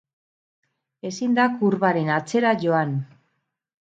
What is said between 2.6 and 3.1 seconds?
joan.